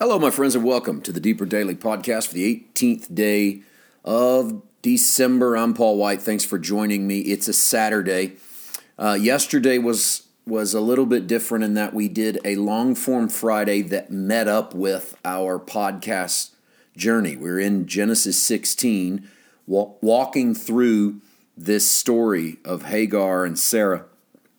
[0.00, 3.62] Hello, my friends, and welcome to the Deeper Daily Podcast for the 18th day
[4.04, 5.56] of December.
[5.56, 6.22] I'm Paul White.
[6.22, 7.18] Thanks for joining me.
[7.22, 8.36] It's a Saturday.
[8.96, 13.28] Uh, yesterday was was a little bit different in that we did a long form
[13.28, 16.50] Friday that met up with our podcast
[16.96, 17.36] journey.
[17.36, 19.28] We're in Genesis 16,
[19.66, 21.20] walking through
[21.56, 24.04] this story of Hagar and Sarah,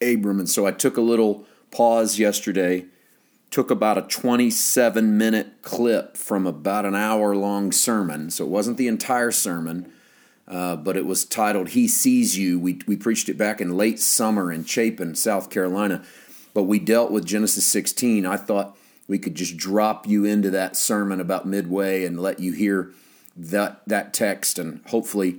[0.00, 2.86] Abram, and so I took a little pause yesterday
[3.54, 8.28] took about a 27 minute clip from about an hour long sermon.
[8.28, 9.92] So it wasn't the entire sermon,
[10.48, 12.58] uh, but it was titled He Sees You.
[12.58, 16.04] We, we preached it back in late summer in Chapin, South Carolina.
[16.52, 18.26] But we dealt with Genesis 16.
[18.26, 22.54] I thought we could just drop you into that sermon about midway and let you
[22.54, 22.90] hear
[23.36, 25.36] that, that text and hopefully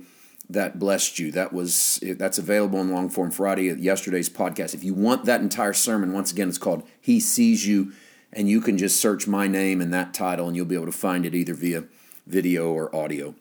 [0.48, 1.32] that blessed you.
[1.32, 4.72] That was that's available in long form Friday at yesterday's podcast.
[4.72, 7.92] If you want that entire sermon, once again, it's called "He Sees You."
[8.32, 10.92] And you can just search my name and that title, and you'll be able to
[10.92, 11.84] find it either via
[12.26, 13.34] video or audio.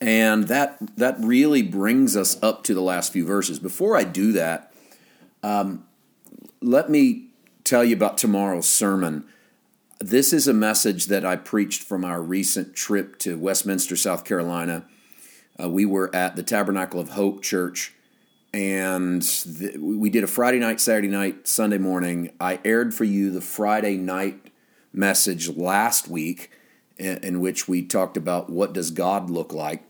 [0.00, 3.58] And that that really brings us up to the last few verses.
[3.58, 4.72] Before I do that,
[5.42, 5.86] um,
[6.60, 7.28] let me
[7.64, 9.24] tell you about tomorrow's sermon.
[9.98, 14.84] This is a message that I preached from our recent trip to Westminster, South Carolina.
[15.58, 17.94] Uh, we were at the Tabernacle of Hope Church
[18.56, 19.22] and
[19.78, 22.32] we did a Friday night, Saturday night, Sunday morning.
[22.40, 24.50] I aired for you the Friday night
[24.94, 26.50] message last week,
[26.96, 29.82] in, in which we talked about what does God look like.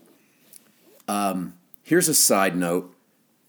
[1.07, 2.93] Um, here's a side note.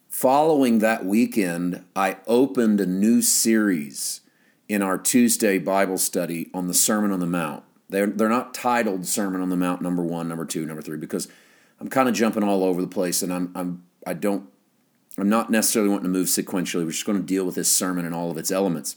[0.08, 4.20] Following that weekend, I opened a new series
[4.68, 7.64] in our Tuesday Bible study on the Sermon on the Mount.
[7.88, 11.26] They're, they're not titled Sermon on the Mount number one, number two, number three, because
[11.80, 14.48] I'm kind of jumping all over the place and I'm, I'm I don't
[15.18, 16.84] I'm not necessarily wanting to move sequentially.
[16.84, 18.96] We're just going to deal with this sermon and all of its elements.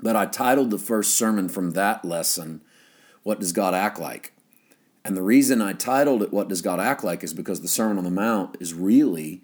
[0.00, 2.62] But I titled the first sermon from that lesson,
[3.22, 4.32] What Does God Act Like?
[5.04, 7.98] And the reason I titled it What Does God Act Like is because the Sermon
[7.98, 9.42] on the Mount is really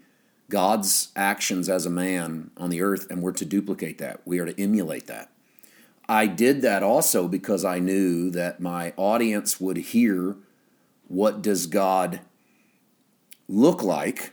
[0.49, 4.21] God's actions as a man on the earth, and we're to duplicate that.
[4.25, 5.31] We are to emulate that.
[6.09, 10.37] I did that also because I knew that my audience would hear
[11.09, 12.21] what does God
[13.49, 14.33] look like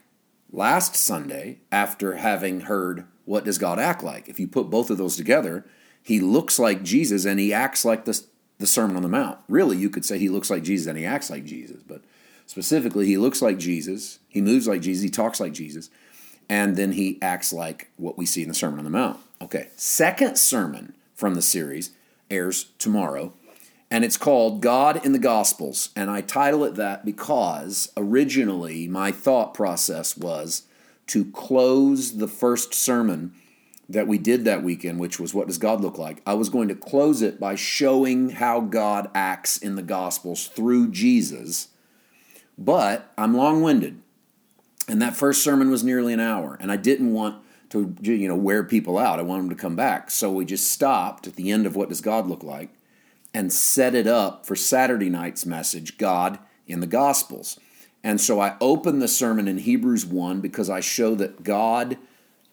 [0.52, 4.28] last Sunday after having heard what does God act like.
[4.28, 5.66] If you put both of those together,
[6.02, 8.20] he looks like Jesus and he acts like the,
[8.58, 9.40] the Sermon on the Mount.
[9.48, 12.02] Really, you could say he looks like Jesus and he acts like Jesus, but
[12.46, 15.90] specifically, he looks like Jesus, he moves like Jesus, he talks like Jesus,
[16.50, 19.20] and then he acts like what we see in the Sermon on the Mount.
[19.42, 21.92] Okay, second sermon from the series
[22.32, 23.34] airs tomorrow
[23.92, 25.90] and it's called God in the Gospels.
[25.96, 30.64] And I title it that because originally my thought process was
[31.08, 33.34] to close the first sermon
[33.90, 36.22] that we did that weekend, which was What Does God Look Like?
[36.26, 40.92] I was going to close it by showing how God acts in the Gospels through
[40.92, 41.70] Jesus.
[42.56, 44.02] But I'm long winded.
[44.88, 46.58] And that first sermon was nearly an hour.
[46.62, 49.20] And I didn't want to you know wear people out.
[49.20, 50.12] I wanted them to come back.
[50.12, 52.70] So we just stopped at the end of What Does God Look Like?
[53.34, 57.60] And set it up for Saturday night's message, God in the Gospels.
[58.04, 61.98] And so I open the sermon in Hebrews 1 because I show that God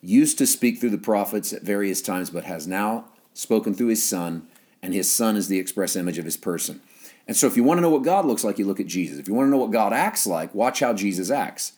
[0.03, 4.07] used to speak through the prophets at various times, but has now spoken through his
[4.07, 4.47] Son,
[4.83, 6.81] and his Son is the express image of his person.
[7.29, 9.19] And so if you want to know what God looks like, you look at Jesus.
[9.19, 11.73] If you want to know what God acts like, watch how Jesus acts.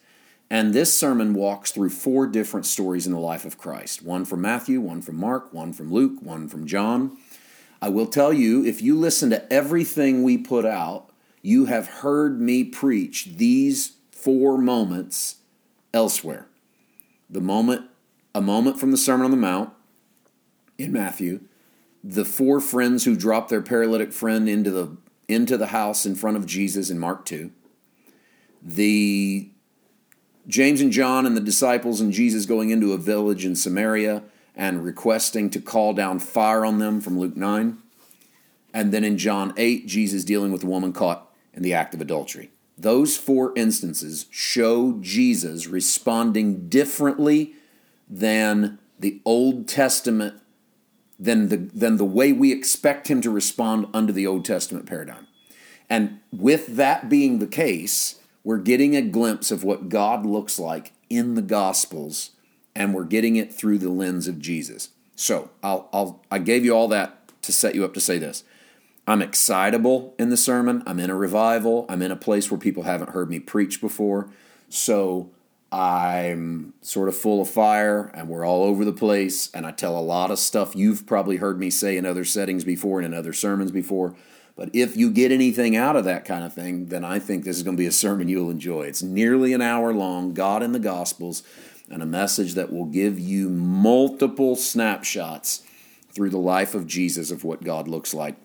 [0.50, 4.40] And this sermon walks through four different stories in the life of Christ one from
[4.40, 7.18] Matthew, one from Mark, one from Luke, one from John.
[7.80, 11.10] I will tell you, if you listen to everything we put out,
[11.42, 15.36] you have heard me preach these four moments
[15.94, 16.46] elsewhere.
[17.30, 17.86] The moment,
[18.34, 19.70] a moment from the Sermon on the Mount
[20.76, 21.40] in Matthew,
[22.02, 24.96] the four friends who dropped their paralytic friend into the
[25.28, 27.50] into the house in front of Jesus in Mark 2.
[28.62, 29.50] The
[30.46, 34.22] James and John and the disciples and Jesus going into a village in Samaria
[34.58, 37.78] and requesting to call down fire on them from Luke 9.
[38.74, 42.00] And then in John 8, Jesus dealing with a woman caught in the act of
[42.00, 42.50] adultery.
[42.76, 47.54] Those four instances show Jesus responding differently
[48.10, 50.40] than the Old Testament,
[51.18, 55.28] than the, than the way we expect him to respond under the Old Testament paradigm.
[55.88, 60.92] And with that being the case, we're getting a glimpse of what God looks like
[61.08, 62.30] in the Gospels
[62.78, 64.90] and we're getting it through the lens of Jesus.
[65.16, 68.44] So I'll, I'll, I gave you all that to set you up to say this.
[69.06, 70.84] I'm excitable in the sermon.
[70.86, 71.86] I'm in a revival.
[71.88, 74.30] I'm in a place where people haven't heard me preach before.
[74.68, 75.30] So
[75.72, 79.50] I'm sort of full of fire and we're all over the place.
[79.52, 82.64] And I tell a lot of stuff you've probably heard me say in other settings
[82.64, 84.14] before and in other sermons before.
[84.54, 87.56] But if you get anything out of that kind of thing, then I think this
[87.56, 88.82] is going to be a sermon you'll enjoy.
[88.82, 91.42] It's nearly an hour long, God in the Gospels,
[91.90, 95.62] and a message that will give you multiple snapshots
[96.10, 98.36] through the life of Jesus of what God looks like.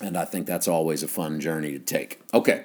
[0.00, 2.20] And I think that's always a fun journey to take.
[2.34, 2.64] Okay.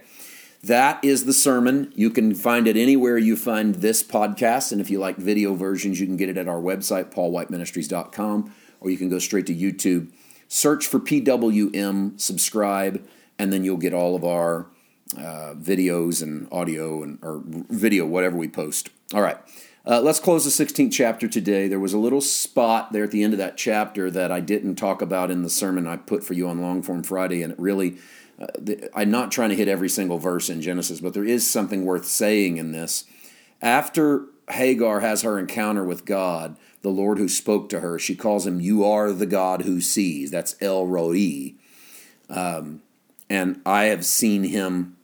[0.63, 1.91] That is the sermon.
[1.95, 4.71] You can find it anywhere you find this podcast.
[4.71, 8.89] And if you like video versions, you can get it at our website, paulwhiteministries.com, or
[8.89, 10.11] you can go straight to YouTube.
[10.47, 13.03] Search for PWM, subscribe,
[13.39, 14.67] and then you'll get all of our
[15.17, 18.89] uh, videos and audio and or video, whatever we post.
[19.13, 19.37] All right.
[19.85, 21.67] Uh, let's close the 16th chapter today.
[21.67, 24.75] There was a little spot there at the end of that chapter that I didn't
[24.75, 27.59] talk about in the sermon I put for you on Long Form Friday, and it
[27.59, 27.97] really
[28.39, 28.47] uh,
[28.93, 32.05] I'm not trying to hit every single verse in Genesis, but there is something worth
[32.05, 33.05] saying in this.
[33.61, 38.47] After Hagar has her encounter with God, the Lord who spoke to her, she calls
[38.47, 40.31] him, You are the God who sees.
[40.31, 41.53] That's El Roi.
[42.29, 42.81] Um,
[43.29, 44.97] and I have seen him.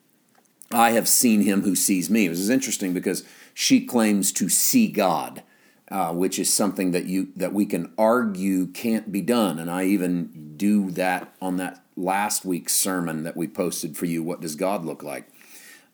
[0.71, 2.27] I have seen him who sees me.
[2.27, 3.23] This is interesting because
[3.59, 5.41] she claims to see God,
[5.89, 9.57] uh, which is something that you that we can argue can't be done.
[9.57, 14.21] And I even do that on that last week's sermon that we posted for you.
[14.21, 15.27] What does God look like?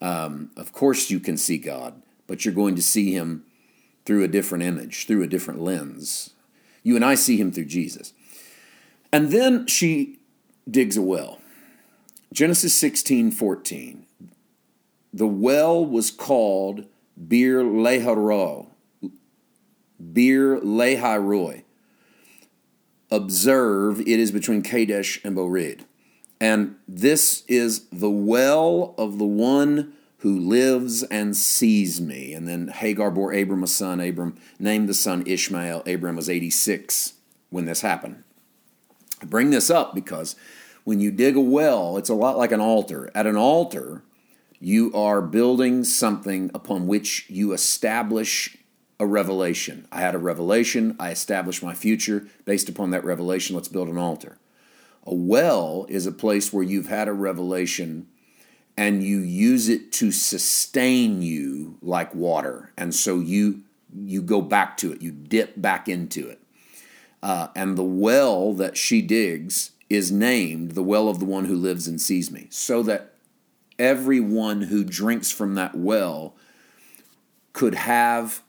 [0.01, 3.45] Um, of course, you can see God, but you're going to see Him
[4.03, 6.31] through a different image, through a different lens.
[6.83, 8.11] You and I see Him through Jesus.
[9.09, 10.19] And then she
[10.69, 11.39] digs a well.
[12.33, 14.05] Genesis 16 14.
[15.13, 16.87] The well was called
[17.17, 18.67] Bir Leharo,
[20.11, 21.63] Beer-lahai-roi.
[23.11, 25.81] Observe, it is between Kadesh and Bered.
[26.41, 32.33] And this is the well of the one who lives and sees me.
[32.33, 33.99] And then Hagar bore Abram a son.
[33.99, 35.83] Abram named the son Ishmael.
[35.85, 37.13] Abram was 86
[37.49, 38.23] when this happened.
[39.21, 40.35] I bring this up because
[40.83, 43.09] when you dig a well, it's a lot like an altar.
[43.13, 44.03] At an altar,
[44.63, 48.57] you are building something upon which you establish
[48.97, 49.85] a revelation.
[49.91, 52.27] I had a revelation, I established my future.
[52.45, 54.37] Based upon that revelation, let's build an altar.
[55.05, 58.07] A well is a place where you've had a revelation
[58.77, 62.71] and you use it to sustain you like water.
[62.77, 63.63] And so you
[63.93, 66.39] you go back to it, you dip back into it.
[67.21, 71.55] Uh, and the well that she digs is named the well of the one who
[71.55, 73.12] lives and sees me, so that
[73.79, 76.35] everyone who drinks from that well
[77.53, 78.41] could have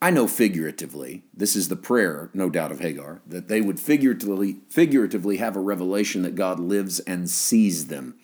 [0.00, 4.58] I know figuratively, this is the prayer, no doubt, of Hagar, that they would figuratively,
[4.68, 8.14] figuratively have a revelation that God lives and sees them.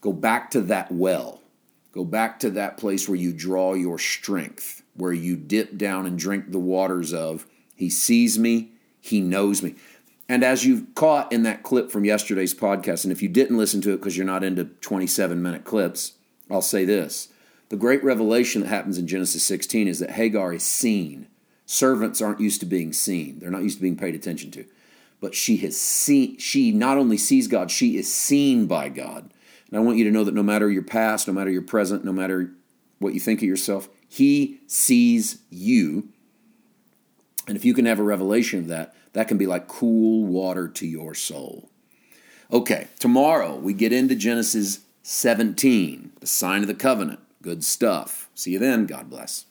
[0.00, 1.42] Go back to that well.
[1.92, 6.18] Go back to that place where you draw your strength, where you dip down and
[6.18, 9.74] drink the waters of, He sees me, He knows me.
[10.28, 13.80] And as you've caught in that clip from yesterday's podcast, and if you didn't listen
[13.82, 16.14] to it because you're not into 27 minute clips,
[16.50, 17.28] I'll say this
[17.68, 21.26] the great revelation that happens in Genesis 16 is that Hagar is seen.
[21.64, 23.40] Servants aren't used to being seen.
[23.40, 24.64] They're not used to being paid attention to.
[25.20, 29.32] But she has seen she not only sees God, she is seen by God.
[29.68, 32.04] And I want you to know that no matter your past, no matter your present,
[32.04, 32.52] no matter
[32.98, 36.08] what you think of yourself, he sees you.
[37.46, 40.68] And if you can have a revelation of that, that can be like cool water
[40.68, 41.70] to your soul.
[42.52, 47.20] Okay, tomorrow we get into Genesis 17, the sign of the covenant.
[47.42, 48.28] Good stuff.
[48.34, 48.86] See you then.
[48.86, 49.46] God bless.